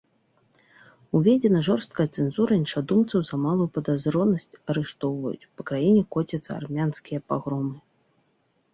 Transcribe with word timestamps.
Уведзена 1.19 1.59
жорсткая 1.67 2.05
цэнзура, 2.21 2.57
іншадумцаў 2.61 3.19
за 3.29 3.35
малую 3.45 3.69
падазронасць 3.77 4.49
арыштоўваюць, 4.75 5.49
па 5.59 5.71
краіне 5.71 6.01
коцяцца 6.17 6.51
армянскія 6.61 7.19
пагромы. 7.33 7.75